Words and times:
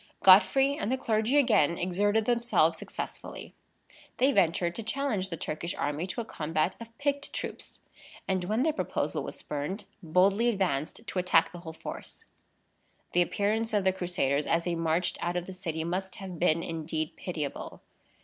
Godfrey 0.23 0.75
and 0.75 0.91
the 0.91 0.97
clergy 0.97 1.37
again 1.37 1.77
exerted 1.77 2.25
themselves 2.25 2.75
successfully. 2.75 3.53
They 4.17 4.31
ventured 4.31 4.73
to 4.73 4.81
challenge 4.81 5.29
the 5.29 5.37
Turkish 5.37 5.75
army 5.75 6.07
to 6.07 6.21
a 6.21 6.25
combat 6.25 6.75
of 6.81 6.97
picked 6.97 7.31
troops; 7.33 7.81
and 8.27 8.45
when 8.45 8.63
the 8.63 8.73
proposal 8.73 9.21
was 9.21 9.35
spurned, 9.35 9.85
boldly 10.01 10.49
advanced 10.49 11.05
to 11.05 11.19
attack 11.19 11.51
the 11.51 11.59
whole 11.59 11.73
force. 11.73 12.25
The 13.11 13.21
appearance 13.21 13.73
of 13.75 13.83
the 13.83 13.93
Crusaders, 13.93 14.47
as 14.47 14.63
they 14.63 14.73
marched 14.73 15.19
out 15.21 15.35
of 15.37 15.45
the 15.45 15.53
city, 15.53 15.83
must 15.83 16.15
have 16.15 16.39
been 16.39 16.63
indeed 16.63 17.15
pitiable. 17.15 17.83